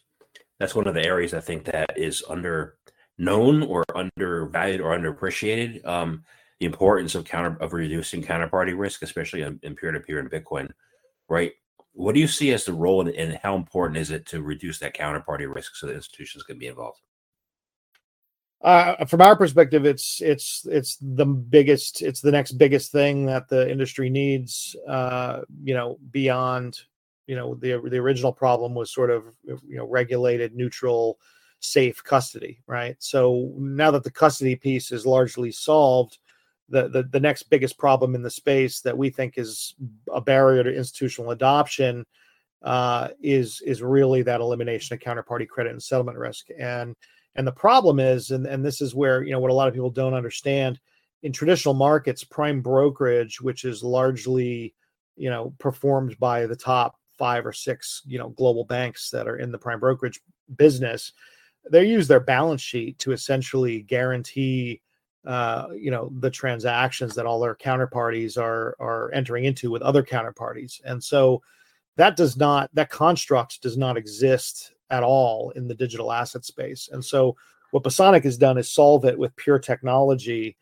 that's 0.59 0.75
one 0.75 0.87
of 0.87 0.95
the 0.95 1.05
areas 1.05 1.33
i 1.33 1.39
think 1.39 1.63
that 1.65 1.95
is 1.95 2.23
under 2.29 2.77
known 3.17 3.61
or 3.63 3.83
undervalued 3.95 4.81
or 4.81 4.97
underappreciated 4.97 5.85
um, 5.85 6.23
the 6.59 6.65
importance 6.65 7.13
of 7.13 7.25
counter 7.25 7.55
of 7.61 7.73
reducing 7.73 8.23
counterparty 8.23 8.77
risk 8.77 9.03
especially 9.03 9.43
in, 9.43 9.59
in 9.61 9.75
peer-to-peer 9.75 10.19
and 10.19 10.31
bitcoin 10.31 10.69
right 11.29 11.51
what 11.93 12.13
do 12.15 12.21
you 12.21 12.27
see 12.27 12.51
as 12.51 12.65
the 12.65 12.73
role 12.73 13.07
and, 13.07 13.39
how 13.43 13.55
important 13.55 13.97
is 13.97 14.11
it 14.11 14.25
to 14.25 14.41
reduce 14.41 14.79
that 14.79 14.95
counterparty 14.95 15.51
risk 15.53 15.75
so 15.75 15.87
the 15.87 15.93
institutions 15.93 16.43
can 16.43 16.57
be 16.57 16.67
involved 16.67 17.01
uh, 18.63 19.03
from 19.05 19.21
our 19.21 19.35
perspective, 19.35 19.85
it's 19.85 20.21
it's 20.21 20.65
it's 20.71 20.97
the 21.01 21.25
biggest, 21.25 22.01
it's 22.01 22.21
the 22.21 22.31
next 22.31 22.53
biggest 22.53 22.93
thing 22.93 23.25
that 23.25 23.49
the 23.49 23.69
industry 23.69 24.09
needs. 24.09 24.73
Uh, 24.87 25.41
you 25.65 25.73
know, 25.73 25.97
beyond 26.11 26.79
you 27.27 27.35
know 27.35 27.55
the 27.55 27.77
the 27.89 27.97
original 27.97 28.31
problem 28.31 28.73
was 28.73 28.93
sort 28.93 29.09
of 29.09 29.25
you 29.43 29.59
know 29.75 29.85
regulated, 29.85 30.55
neutral, 30.55 31.19
safe 31.59 32.01
custody, 32.05 32.61
right? 32.65 32.95
So 32.99 33.51
now 33.57 33.91
that 33.91 34.05
the 34.05 34.11
custody 34.11 34.55
piece 34.55 34.93
is 34.93 35.05
largely 35.05 35.51
solved, 35.51 36.19
the 36.69 36.87
the, 36.87 37.03
the 37.03 37.19
next 37.19 37.43
biggest 37.43 37.77
problem 37.77 38.15
in 38.15 38.21
the 38.21 38.29
space 38.29 38.81
that 38.81 38.97
we 38.97 39.09
think 39.09 39.37
is 39.37 39.75
a 40.13 40.21
barrier 40.21 40.63
to 40.63 40.75
institutional 40.75 41.31
adoption 41.31 42.05
uh, 42.63 43.09
is 43.21 43.61
is 43.65 43.81
really 43.81 44.21
that 44.23 44.41
elimination 44.41 44.93
of 44.93 44.99
counterparty 45.01 45.47
credit 45.47 45.71
and 45.71 45.83
settlement 45.83 46.17
risk. 46.17 46.47
And 46.57 46.95
and 47.35 47.47
the 47.47 47.51
problem 47.51 47.99
is, 47.99 48.31
and, 48.31 48.45
and 48.45 48.63
this 48.63 48.79
is 48.81 48.93
where, 48.93 49.23
you 49.23 49.31
know, 49.31 49.39
what 49.39 49.51
a 49.51 49.53
lot 49.53 49.67
of 49.67 49.73
people 49.73 49.89
don't 49.89 50.13
understand 50.13 50.79
in 51.23 51.31
traditional 51.31 51.73
markets, 51.73 52.23
prime 52.23 52.61
brokerage, 52.61 53.41
which 53.41 53.65
is 53.65 53.81
largely, 53.83 54.73
you 55.15 55.29
know, 55.29 55.53
performed 55.57 56.17
by 56.19 56.45
the 56.45 56.55
top 56.55 56.95
five 57.17 57.45
or 57.45 57.53
six, 57.53 58.01
you 58.05 58.19
know, 58.19 58.29
global 58.29 58.65
banks 58.65 59.09
that 59.09 59.27
are 59.27 59.37
in 59.37 59.51
the 59.51 59.57
prime 59.57 59.79
brokerage 59.79 60.19
business, 60.57 61.13
they 61.71 61.85
use 61.85 62.07
their 62.07 62.19
balance 62.19 62.61
sheet 62.61 62.99
to 62.99 63.13
essentially 63.13 63.81
guarantee 63.81 64.81
uh, 65.25 65.67
you 65.75 65.91
know 65.91 66.11
the 66.19 66.29
transactions 66.29 67.15
that 67.15 67.25
all 67.25 67.39
their 67.39 67.55
counterparties 67.55 68.37
are 68.37 68.75
are 68.79 69.11
entering 69.13 69.45
into 69.45 69.71
with 69.71 69.81
other 69.81 70.03
counterparties 70.03 70.81
and 70.85 71.03
so 71.03 71.41
that 71.95 72.15
does 72.15 72.37
not 72.37 72.69
that 72.73 72.89
construct 72.89 73.61
does 73.61 73.77
not 73.77 73.97
exist 73.97 74.73
at 74.89 75.03
all 75.03 75.51
in 75.51 75.67
the 75.67 75.75
digital 75.75 76.11
asset 76.11 76.45
space. 76.45 76.89
And 76.91 77.03
so 77.03 77.35
what 77.71 77.83
Bosonic 77.83 78.23
has 78.23 78.37
done 78.37 78.57
is 78.57 78.69
solve 78.69 79.05
it 79.05 79.17
with 79.17 79.35
pure 79.35 79.59
technology 79.59 80.55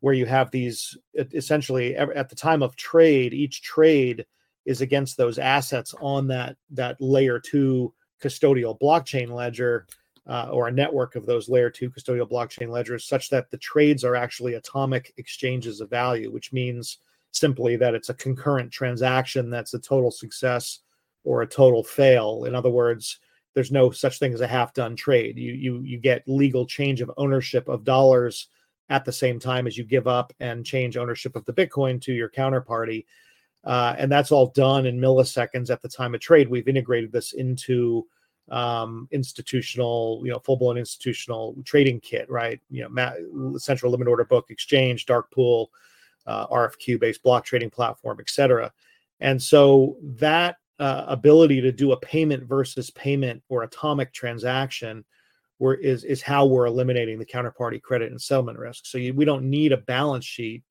where 0.00 0.14
you 0.14 0.26
have 0.26 0.50
these 0.50 0.96
essentially 1.14 1.96
at 1.96 2.28
the 2.28 2.36
time 2.36 2.62
of 2.62 2.76
trade, 2.76 3.32
each 3.32 3.62
trade 3.62 4.26
is 4.64 4.80
against 4.80 5.16
those 5.16 5.38
assets 5.38 5.94
on 6.00 6.26
that 6.28 6.56
that 6.70 7.00
layer 7.00 7.38
two 7.38 7.92
custodial 8.22 8.78
blockchain 8.80 9.30
ledger 9.30 9.86
uh, 10.26 10.48
or 10.50 10.68
a 10.68 10.72
network 10.72 11.14
of 11.14 11.26
those 11.26 11.48
layer 11.48 11.70
two 11.70 11.90
custodial 11.90 12.28
blockchain 12.28 12.68
ledgers 12.68 13.06
such 13.06 13.30
that 13.30 13.50
the 13.50 13.58
trades 13.58 14.04
are 14.04 14.16
actually 14.16 14.54
atomic 14.54 15.12
exchanges 15.16 15.80
of 15.80 15.90
value, 15.90 16.30
which 16.30 16.52
means 16.52 16.98
simply 17.30 17.76
that 17.76 17.94
it's 17.94 18.08
a 18.08 18.14
concurrent 18.14 18.72
transaction 18.72 19.50
that's 19.50 19.74
a 19.74 19.78
total 19.78 20.10
success 20.10 20.80
or 21.24 21.42
a 21.42 21.46
total 21.46 21.84
fail. 21.84 22.44
In 22.44 22.54
other 22.54 22.70
words, 22.70 23.20
there's 23.54 23.72
no 23.72 23.90
such 23.90 24.18
thing 24.18 24.34
as 24.34 24.40
a 24.40 24.46
half 24.46 24.74
done 24.74 24.96
trade. 24.96 25.38
You 25.38 25.52
you 25.52 25.80
you 25.80 25.98
get 25.98 26.22
legal 26.26 26.66
change 26.66 27.00
of 27.00 27.10
ownership 27.16 27.68
of 27.68 27.84
dollars 27.84 28.48
at 28.88 29.04
the 29.04 29.12
same 29.12 29.38
time 29.40 29.66
as 29.66 29.76
you 29.76 29.84
give 29.84 30.06
up 30.06 30.32
and 30.40 30.64
change 30.64 30.96
ownership 30.96 31.36
of 31.36 31.44
the 31.44 31.52
Bitcoin 31.52 32.00
to 32.02 32.12
your 32.12 32.28
counterparty. 32.28 33.04
Uh, 33.64 33.96
and 33.98 34.12
that's 34.12 34.30
all 34.30 34.48
done 34.48 34.86
in 34.86 35.00
milliseconds 35.00 35.70
at 35.70 35.82
the 35.82 35.88
time 35.88 36.14
of 36.14 36.20
trade. 36.20 36.48
We've 36.48 36.68
integrated 36.68 37.10
this 37.10 37.32
into 37.32 38.06
um, 38.50 39.08
institutional, 39.10 40.22
you 40.24 40.30
know, 40.30 40.38
full 40.38 40.56
blown 40.56 40.78
institutional 40.78 41.56
trading 41.64 42.00
kit, 42.00 42.30
right? 42.30 42.60
You 42.70 42.82
know, 42.82 42.88
ma- 42.88 43.58
central 43.58 43.90
limit 43.92 44.08
order 44.08 44.24
book 44.24 44.46
exchange, 44.50 45.06
dark 45.06 45.30
pool, 45.30 45.70
uh, 46.26 46.46
RFQ 46.48 47.00
based 47.00 47.22
block 47.22 47.44
trading 47.44 47.70
platform, 47.70 48.18
et 48.20 48.30
cetera. 48.30 48.72
And 49.20 49.42
so 49.42 49.96
that 50.02 50.56
uh, 50.78 51.04
ability 51.08 51.60
to 51.62 51.72
do 51.72 51.92
a 51.92 52.00
payment 52.00 52.44
versus 52.44 52.90
payment 52.90 53.42
or 53.48 53.62
atomic 53.62 54.12
transaction 54.12 55.04
where 55.58 55.74
is 55.74 56.04
is 56.04 56.20
how 56.20 56.44
we're 56.44 56.66
eliminating 56.66 57.18
the 57.18 57.24
counterparty 57.24 57.80
credit 57.80 58.10
and 58.10 58.20
settlement 58.20 58.58
risk. 58.58 58.84
So 58.84 58.98
you, 58.98 59.14
we 59.14 59.24
don't 59.24 59.48
need 59.48 59.72
a 59.72 59.78
balance 59.78 60.24
sheet 60.24 60.62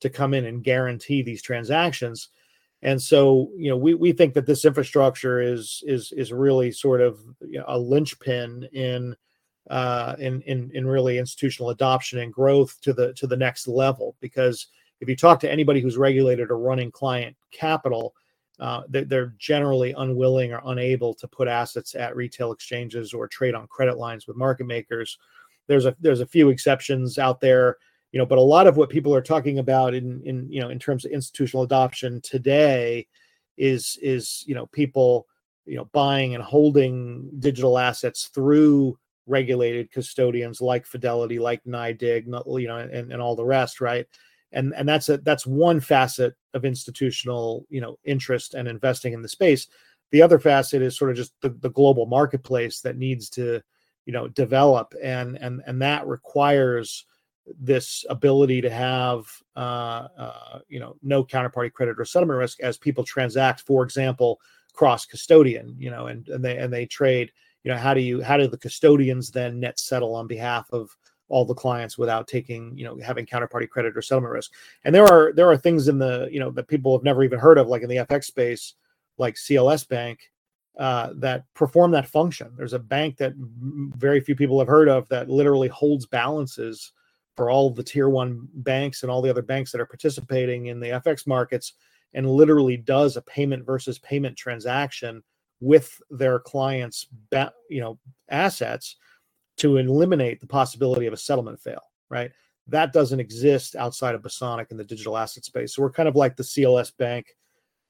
to 0.00 0.10
come 0.10 0.34
in 0.34 0.44
and 0.44 0.62
guarantee 0.62 1.22
these 1.22 1.40
transactions. 1.40 2.28
And 2.84 3.00
so, 3.00 3.50
you 3.56 3.70
know, 3.70 3.76
we, 3.78 3.94
we 3.94 4.12
think 4.12 4.34
that 4.34 4.44
this 4.44 4.66
infrastructure 4.66 5.40
is 5.40 5.82
is 5.86 6.12
is 6.12 6.32
really 6.32 6.70
sort 6.70 7.00
of 7.00 7.18
you 7.40 7.58
know, 7.58 7.64
a 7.66 7.78
linchpin 7.78 8.68
in 8.72 9.16
uh, 9.70 10.14
in 10.18 10.42
in 10.42 10.70
in 10.74 10.86
really 10.86 11.18
institutional 11.18 11.70
adoption 11.70 12.18
and 12.18 12.32
growth 12.32 12.78
to 12.82 12.92
the 12.92 13.14
to 13.14 13.26
the 13.26 13.36
next 13.36 13.66
level. 13.66 14.14
Because 14.20 14.66
if 15.00 15.08
you 15.08 15.16
talk 15.16 15.40
to 15.40 15.50
anybody 15.50 15.80
who's 15.80 15.96
regulated 15.96 16.50
or 16.50 16.58
running 16.58 16.90
client 16.90 17.34
capital, 17.50 18.14
uh, 18.60 18.82
they're, 18.88 19.04
they're 19.04 19.34
generally 19.38 19.94
unwilling 19.96 20.52
or 20.52 20.60
unable 20.66 21.14
to 21.14 21.26
put 21.26 21.48
assets 21.48 21.94
at 21.94 22.14
retail 22.14 22.52
exchanges 22.52 23.14
or 23.14 23.26
trade 23.26 23.54
on 23.54 23.66
credit 23.66 23.96
lines 23.96 24.26
with 24.26 24.36
market 24.36 24.66
makers. 24.66 25.18
There's 25.66 25.86
a 25.86 25.96
there's 26.00 26.20
a 26.20 26.26
few 26.26 26.50
exceptions 26.50 27.18
out 27.18 27.40
there, 27.40 27.78
you 28.14 28.18
know, 28.18 28.26
but 28.26 28.38
a 28.38 28.40
lot 28.40 28.68
of 28.68 28.76
what 28.76 28.90
people 28.90 29.12
are 29.12 29.20
talking 29.20 29.58
about 29.58 29.92
in 29.92 30.22
in 30.24 30.46
you 30.48 30.60
know 30.60 30.68
in 30.68 30.78
terms 30.78 31.04
of 31.04 31.10
institutional 31.10 31.64
adoption 31.64 32.20
today 32.20 33.08
is 33.56 33.98
is 34.00 34.44
you 34.46 34.54
know 34.54 34.66
people 34.66 35.26
you 35.66 35.74
know 35.76 35.86
buying 35.86 36.36
and 36.36 36.44
holding 36.44 37.28
digital 37.40 37.76
assets 37.76 38.30
through 38.32 38.96
regulated 39.26 39.90
custodians 39.90 40.60
like 40.60 40.86
Fidelity, 40.86 41.40
like 41.40 41.60
NYDIG, 41.64 42.26
you 42.60 42.68
know, 42.68 42.76
and, 42.76 43.10
and 43.10 43.20
all 43.20 43.34
the 43.34 43.44
rest, 43.44 43.80
right? 43.80 44.06
and 44.52 44.72
and 44.76 44.88
that's 44.88 45.08
a 45.08 45.16
that's 45.18 45.44
one 45.44 45.80
facet 45.80 46.34
of 46.52 46.64
institutional 46.64 47.66
you 47.70 47.80
know 47.80 47.98
interest 48.04 48.54
and 48.54 48.68
investing 48.68 49.12
in 49.12 49.22
the 49.22 49.28
space 49.28 49.66
the 50.12 50.22
other 50.22 50.38
facet 50.38 50.80
is 50.80 50.96
sort 50.96 51.10
of 51.10 51.16
just 51.16 51.32
the, 51.40 51.48
the 51.60 51.70
global 51.70 52.06
marketplace 52.06 52.80
that 52.80 52.96
needs 52.96 53.28
to 53.28 53.60
you 54.06 54.12
know 54.12 54.28
develop 54.28 54.94
and 55.02 55.36
and 55.40 55.60
and 55.66 55.82
that 55.82 56.06
requires 56.06 57.06
this 57.60 58.04
ability 58.08 58.60
to 58.60 58.70
have 58.70 59.26
uh, 59.56 60.08
uh, 60.16 60.58
you 60.68 60.80
know 60.80 60.96
no 61.02 61.24
counterparty 61.24 61.72
credit 61.72 61.96
or 61.98 62.04
settlement 62.04 62.38
risk 62.38 62.60
as 62.60 62.76
people 62.76 63.04
transact 63.04 63.60
for 63.60 63.82
example 63.82 64.40
cross 64.72 65.04
custodian 65.06 65.74
you 65.78 65.90
know 65.90 66.06
and, 66.06 66.28
and 66.28 66.44
they 66.44 66.56
and 66.56 66.72
they 66.72 66.86
trade 66.86 67.30
you 67.62 67.70
know 67.70 67.76
how 67.76 67.94
do 67.94 68.00
you 68.00 68.22
how 68.22 68.36
do 68.36 68.46
the 68.46 68.58
custodians 68.58 69.30
then 69.30 69.60
net 69.60 69.78
settle 69.78 70.14
on 70.14 70.26
behalf 70.26 70.66
of 70.72 70.96
all 71.28 71.44
the 71.44 71.54
clients 71.54 71.96
without 71.98 72.28
taking 72.28 72.76
you 72.76 72.84
know 72.84 72.98
having 73.02 73.26
counterparty 73.26 73.68
credit 73.68 73.96
or 73.96 74.02
settlement 74.02 74.32
risk? 74.32 74.52
And 74.84 74.94
there 74.94 75.04
are 75.04 75.32
there 75.32 75.50
are 75.50 75.56
things 75.56 75.88
in 75.88 75.98
the 75.98 76.28
you 76.30 76.40
know 76.40 76.50
that 76.50 76.68
people 76.68 76.96
have 76.96 77.04
never 77.04 77.24
even 77.24 77.38
heard 77.38 77.58
of 77.58 77.68
like 77.68 77.82
in 77.82 77.88
the 77.88 77.96
fx 77.96 78.24
space 78.24 78.74
like 79.18 79.34
cls 79.34 79.88
bank 79.88 80.30
uh, 80.78 81.10
that 81.14 81.44
perform 81.54 81.92
that 81.92 82.08
function. 82.08 82.52
There's 82.56 82.72
a 82.72 82.80
bank 82.80 83.16
that 83.18 83.32
very 83.36 84.20
few 84.20 84.34
people 84.34 84.58
have 84.58 84.66
heard 84.66 84.88
of 84.88 85.08
that 85.08 85.30
literally 85.30 85.68
holds 85.68 86.04
balances 86.04 86.92
for 87.36 87.50
all 87.50 87.70
the 87.70 87.82
tier 87.82 88.08
one 88.08 88.48
banks 88.54 89.02
and 89.02 89.10
all 89.10 89.22
the 89.22 89.30
other 89.30 89.42
banks 89.42 89.72
that 89.72 89.80
are 89.80 89.86
participating 89.86 90.66
in 90.66 90.80
the 90.80 90.88
fx 90.88 91.26
markets 91.26 91.74
and 92.14 92.30
literally 92.30 92.76
does 92.76 93.16
a 93.16 93.22
payment 93.22 93.64
versus 93.66 93.98
payment 93.98 94.36
transaction 94.36 95.22
with 95.60 96.00
their 96.10 96.38
clients 96.38 97.06
you 97.68 97.80
know 97.80 97.98
assets 98.28 98.96
to 99.56 99.76
eliminate 99.76 100.40
the 100.40 100.46
possibility 100.46 101.06
of 101.06 101.12
a 101.12 101.18
settlement 101.18 101.60
fail, 101.60 101.82
right? 102.10 102.30
That 102.66 102.92
doesn't 102.92 103.20
exist 103.20 103.76
outside 103.76 104.14
of 104.14 104.22
Bosonic 104.22 104.70
in 104.70 104.76
the 104.76 104.84
digital 104.84 105.16
asset 105.16 105.44
space. 105.44 105.74
So 105.74 105.82
we're 105.82 105.90
kind 105.90 106.08
of 106.08 106.16
like 106.16 106.36
the 106.36 106.42
CLS 106.42 106.96
bank 106.96 107.26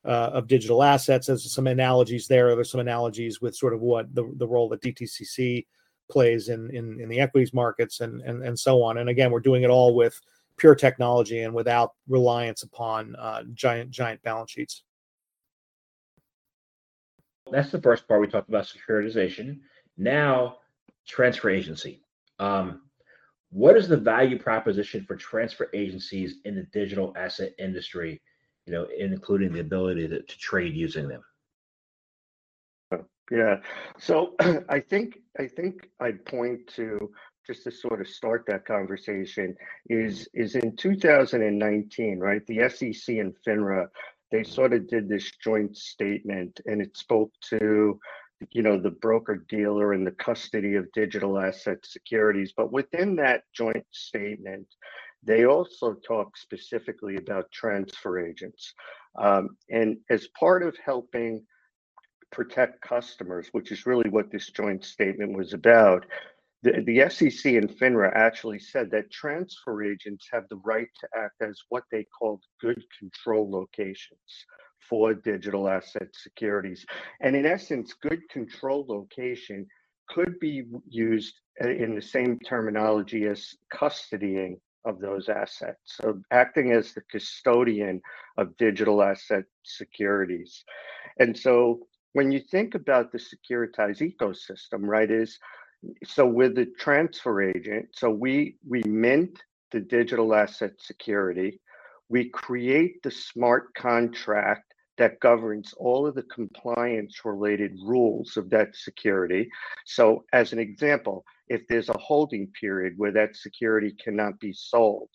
uh, 0.04 0.30
of 0.34 0.48
digital 0.48 0.82
assets. 0.82 1.28
There's 1.28 1.50
some 1.50 1.66
analogies 1.66 2.26
there. 2.26 2.54
There's 2.54 2.70
some 2.70 2.80
analogies 2.80 3.40
with 3.40 3.56
sort 3.56 3.72
of 3.72 3.80
what 3.80 4.14
the, 4.14 4.30
the 4.36 4.46
role 4.46 4.68
that 4.70 4.82
DTCC 4.82 5.66
plays 6.10 6.48
in, 6.48 6.70
in, 6.74 7.00
in 7.00 7.08
the 7.08 7.20
equities 7.20 7.52
markets 7.52 8.00
and, 8.00 8.20
and, 8.22 8.42
and 8.42 8.58
so 8.58 8.82
on. 8.82 8.98
And 8.98 9.08
again, 9.08 9.30
we're 9.30 9.40
doing 9.40 9.62
it 9.62 9.70
all 9.70 9.94
with 9.94 10.20
pure 10.56 10.74
technology 10.74 11.42
and 11.42 11.54
without 11.54 11.92
reliance 12.08 12.62
upon 12.62 13.16
uh, 13.16 13.42
giant, 13.54 13.90
giant 13.90 14.22
balance 14.22 14.50
sheets. 14.50 14.84
That's 17.50 17.70
the 17.70 17.80
first 17.80 18.08
part. 18.08 18.20
We 18.20 18.26
talked 18.26 18.48
about 18.48 18.66
securitization. 18.66 19.60
Now 19.96 20.56
transfer 21.06 21.50
agency. 21.50 22.00
Um, 22.38 22.82
what 23.50 23.76
is 23.76 23.86
the 23.86 23.96
value 23.96 24.38
proposition 24.38 25.04
for 25.04 25.16
transfer 25.16 25.68
agencies 25.74 26.36
in 26.44 26.54
the 26.54 26.64
digital 26.72 27.12
asset 27.16 27.52
industry? 27.58 28.20
You 28.66 28.72
know, 28.72 28.86
including 28.98 29.52
the 29.52 29.60
ability 29.60 30.08
to, 30.08 30.22
to 30.22 30.38
trade 30.38 30.74
using 30.74 31.06
them. 31.06 31.22
Yeah. 33.30 33.56
So 33.98 34.34
I 34.68 34.80
think 34.80 35.18
I 35.38 35.46
think 35.46 35.88
I'd 36.00 36.24
point 36.24 36.66
to 36.76 37.10
just 37.46 37.64
to 37.64 37.70
sort 37.70 38.00
of 38.00 38.08
start 38.08 38.44
that 38.46 38.64
conversation, 38.64 39.54
is 39.88 40.28
is 40.34 40.54
in 40.54 40.76
2019, 40.76 42.18
right? 42.18 42.46
The 42.46 42.68
SEC 42.68 43.16
and 43.16 43.34
FINRA 43.46 43.88
they 44.32 44.42
sort 44.42 44.72
of 44.72 44.88
did 44.88 45.08
this 45.08 45.30
joint 45.42 45.76
statement, 45.76 46.60
and 46.66 46.82
it 46.82 46.96
spoke 46.96 47.30
to 47.50 48.00
you 48.50 48.62
know 48.62 48.78
the 48.80 48.90
broker 48.90 49.44
dealer 49.48 49.92
and 49.92 50.06
the 50.06 50.12
custody 50.12 50.74
of 50.74 50.90
digital 50.92 51.38
asset 51.38 51.78
securities 51.84 52.52
but 52.56 52.72
within 52.72 53.16
that 53.16 53.44
joint 53.54 53.86
statement 53.90 54.66
they 55.22 55.46
also 55.46 55.94
talk 56.06 56.36
specifically 56.36 57.16
about 57.16 57.50
transfer 57.52 58.18
agents 58.18 58.74
um, 59.18 59.56
and 59.70 59.96
as 60.10 60.28
part 60.38 60.62
of 60.62 60.76
helping 60.84 61.42
protect 62.34 62.80
customers 62.80 63.48
which 63.52 63.70
is 63.70 63.86
really 63.86 64.10
what 64.10 64.30
this 64.30 64.50
joint 64.50 64.84
statement 64.84 65.36
was 65.36 65.52
about 65.52 66.04
the, 66.64 66.82
the 66.86 67.10
SEC 67.10 67.52
and 67.52 67.68
FINRA 67.68 68.10
actually 68.14 68.58
said 68.58 68.90
that 68.90 69.10
transfer 69.10 69.84
agents 69.84 70.26
have 70.32 70.44
the 70.48 70.56
right 70.64 70.88
to 70.98 71.08
act 71.14 71.42
as 71.42 71.60
what 71.68 71.84
they 71.92 72.06
called 72.18 72.42
good 72.58 72.82
control 72.98 73.50
locations 73.50 74.46
for 74.88 75.12
digital 75.12 75.68
asset 75.68 76.08
securities. 76.12 76.86
And 77.20 77.36
in 77.36 77.44
essence, 77.44 77.92
good 77.92 78.20
control 78.30 78.86
location 78.88 79.66
could 80.08 80.40
be 80.40 80.64
used 80.88 81.34
uh, 81.62 81.68
in 81.68 81.94
the 81.94 82.02
same 82.02 82.38
terminology 82.40 83.26
as 83.26 83.54
custodying 83.72 84.56
of 84.86 85.00
those 85.00 85.28
assets. 85.28 85.80
So 85.84 86.20
acting 86.30 86.72
as 86.72 86.92
the 86.92 87.02
custodian 87.10 88.00
of 88.38 88.56
digital 88.56 89.02
asset 89.02 89.44
securities. 89.64 90.64
And 91.18 91.36
so 91.36 91.86
when 92.14 92.30
you 92.30 92.40
think 92.40 92.74
about 92.74 93.12
the 93.12 93.18
securitized 93.18 94.00
ecosystem, 94.00 94.82
right, 94.82 95.10
is 95.10 95.38
so 96.04 96.26
with 96.26 96.54
the 96.54 96.66
transfer 96.78 97.42
agent, 97.42 97.88
so 97.92 98.08
we 98.08 98.56
we 98.66 98.82
mint 98.84 99.42
the 99.72 99.80
digital 99.80 100.34
asset 100.34 100.72
security, 100.78 101.60
we 102.08 102.30
create 102.30 103.02
the 103.02 103.10
smart 103.10 103.74
contract 103.74 104.72
that 104.96 105.18
governs 105.18 105.74
all 105.76 106.06
of 106.06 106.14
the 106.14 106.22
compliance 106.22 107.24
related 107.24 107.72
rules 107.84 108.36
of 108.36 108.48
that 108.50 108.76
security. 108.76 109.50
So, 109.84 110.24
as 110.32 110.52
an 110.52 110.60
example, 110.60 111.24
if 111.48 111.62
there's 111.68 111.88
a 111.88 111.98
holding 111.98 112.46
period 112.58 112.94
where 112.96 113.12
that 113.12 113.34
security 113.34 113.92
cannot 114.02 114.38
be 114.38 114.52
sold, 114.52 115.10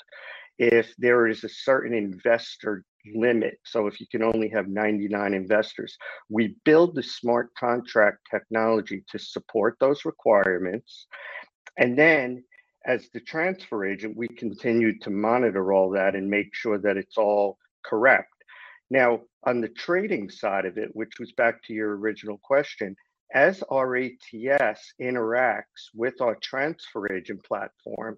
if 0.58 0.94
there 0.98 1.28
is 1.28 1.46
a 1.46 1.50
certain 1.50 1.94
investor 1.94 2.84
limit, 3.16 3.60
so 3.66 3.88
if 3.88 4.00
you 4.00 4.08
can 4.08 4.24
only 4.24 4.50
have 4.50 4.68
99 4.68 5.34
investors, 5.34 5.98
we 6.30 6.56
build 6.66 6.96
the 6.96 7.04
smart 7.04 7.54
contract 7.56 8.20
technology 8.30 9.04
to 9.10 9.20
support 9.20 9.78
those 9.80 10.06
requirements. 10.06 11.08
And 11.78 11.98
then 11.98 12.44
as 12.86 13.10
the 13.14 13.20
transfer 13.20 13.86
agent, 13.86 14.16
we 14.16 14.28
continue 14.28 14.98
to 15.00 15.10
monitor 15.10 15.74
all 15.74 15.90
that 15.92 16.16
and 16.16 16.30
make 16.30 16.54
sure 16.54 16.78
that 16.78 16.98
it's 16.98 17.18
all 17.18 17.58
correct. 17.86 18.34
Now, 18.90 19.22
on 19.44 19.62
the 19.62 19.70
trading 19.70 20.30
side 20.30 20.66
of 20.66 20.78
it, 20.78 20.90
which 20.94 21.20
was 21.20 21.32
back 21.34 21.64
to 21.64 21.74
your 21.74 21.98
original 21.98 22.40
question, 22.44 22.96
as 23.34 23.64
our 23.70 23.96
ATS 23.96 24.94
interacts 25.00 25.90
with 25.94 26.20
our 26.22 26.36
transfer 26.42 27.14
agent 27.14 27.44
platform, 27.44 28.18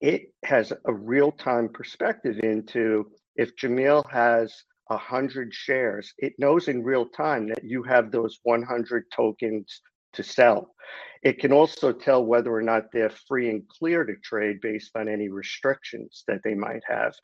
it 0.00 0.32
has 0.44 0.72
a 0.86 0.92
real 0.92 1.30
time 1.30 1.68
perspective 1.68 2.40
into 2.42 3.10
if 3.40 3.56
Jamil 3.56 4.04
has 4.10 4.54
100 4.88 5.54
shares, 5.54 6.12
it 6.18 6.34
knows 6.38 6.68
in 6.68 6.84
real 6.84 7.06
time 7.06 7.48
that 7.48 7.64
you 7.64 7.82
have 7.82 8.10
those 8.10 8.38
100 8.42 9.04
tokens 9.16 9.80
to 10.12 10.22
sell. 10.22 10.74
It 11.22 11.38
can 11.38 11.50
also 11.50 11.90
tell 11.90 12.22
whether 12.22 12.52
or 12.54 12.60
not 12.60 12.92
they're 12.92 13.16
free 13.28 13.48
and 13.48 13.66
clear 13.66 14.04
to 14.04 14.14
trade 14.16 14.60
based 14.60 14.90
on 14.94 15.08
any 15.08 15.30
restrictions 15.30 16.22
that 16.28 16.42
they 16.44 16.54
might 16.54 16.82
have. 16.86 17.14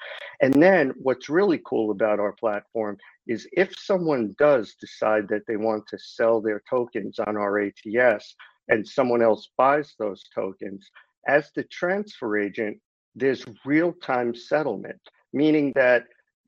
And 0.40 0.54
then 0.54 0.94
what's 0.96 1.28
really 1.28 1.60
cool 1.66 1.90
about 1.90 2.18
our 2.18 2.32
platform 2.32 2.96
is 3.26 3.46
if 3.52 3.78
someone 3.78 4.34
does 4.38 4.74
decide 4.80 5.28
that 5.28 5.42
they 5.46 5.56
want 5.58 5.86
to 5.88 5.98
sell 5.98 6.40
their 6.40 6.62
tokens 6.70 7.18
on 7.18 7.36
our 7.36 7.58
ATS 7.58 8.34
and 8.68 8.88
someone 8.88 9.20
else 9.20 9.50
buys 9.58 9.92
those 9.98 10.22
tokens, 10.34 10.88
as 11.28 11.50
the 11.54 11.64
transfer 11.64 12.38
agent, 12.38 12.78
there's 13.14 13.44
real 13.66 13.92
time 13.92 14.34
settlement, 14.34 15.00
meaning 15.36 15.70
that 15.74 16.04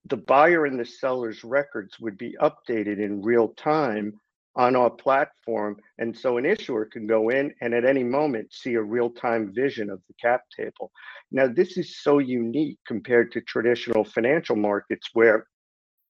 the 0.07 0.17
buyer 0.17 0.65
and 0.65 0.81
the 0.81 0.85
seller's 0.85 1.45
records 1.45 2.01
would 2.01 2.17
be 2.17 2.35
updated 2.41 2.99
in 2.99 3.21
real 3.21 3.49
time 3.49 4.15
on 4.57 4.75
our 4.75 4.89
platform. 4.89 5.77
And 5.99 6.17
so 6.17 6.39
an 6.39 6.47
issuer 6.47 6.87
can 6.87 7.07
go 7.07 7.29
in 7.29 7.53
and 7.61 7.75
at 7.75 7.85
any 7.85 8.03
moment 8.03 8.53
see 8.53 8.75
a 8.75 8.83
real 8.83 9.11
time 9.11 9.53
vision 9.55 9.91
of 9.91 10.01
the 10.09 10.15
cap 10.21 10.41
table. 10.57 10.91
Now, 11.31 11.47
this 11.47 11.77
is 11.77 12.01
so 12.01 12.19
unique 12.19 12.79
compared 12.87 13.31
to 13.33 13.43
traditional 13.43 14.05
financial 14.05 14.57
markets 14.57 15.11
where 15.13 15.47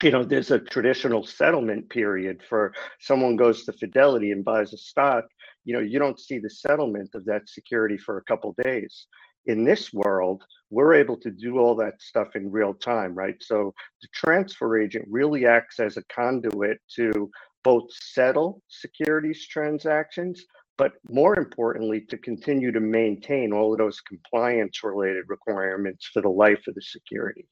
you 0.00 0.12
know 0.12 0.22
there's 0.22 0.52
a 0.52 0.60
traditional 0.60 1.26
settlement 1.26 1.90
period 1.90 2.40
for 2.48 2.72
someone 3.00 3.34
goes 3.34 3.64
to 3.64 3.72
fidelity 3.72 4.30
and 4.30 4.44
buys 4.44 4.72
a 4.72 4.78
stock 4.78 5.24
you 5.64 5.74
know 5.74 5.80
you 5.80 5.98
don't 5.98 6.20
see 6.20 6.38
the 6.38 6.48
settlement 6.48 7.10
of 7.14 7.24
that 7.24 7.48
security 7.48 7.98
for 7.98 8.18
a 8.18 8.22
couple 8.22 8.54
days 8.62 9.08
in 9.48 9.64
this 9.64 9.92
world 9.92 10.44
we're 10.70 10.94
able 10.94 11.16
to 11.16 11.30
do 11.30 11.58
all 11.58 11.74
that 11.74 12.00
stuff 12.00 12.36
in 12.36 12.50
real 12.50 12.74
time 12.74 13.14
right 13.14 13.36
so 13.40 13.74
the 14.02 14.08
transfer 14.14 14.78
agent 14.78 15.04
really 15.10 15.46
acts 15.46 15.80
as 15.80 15.96
a 15.96 16.04
conduit 16.04 16.78
to 16.94 17.30
both 17.68 17.92
settle 17.92 18.62
securities 18.68 19.46
transactions, 19.46 20.44
but 20.76 20.92
more 21.10 21.38
importantly, 21.38 22.00
to 22.00 22.16
continue 22.16 22.72
to 22.72 22.80
maintain 22.80 23.52
all 23.52 23.72
of 23.72 23.78
those 23.78 24.00
compliance 24.00 24.82
related 24.82 25.24
requirements 25.28 26.08
for 26.12 26.22
the 26.22 26.28
life 26.28 26.62
of 26.66 26.74
the 26.74 26.80
security. 26.80 27.46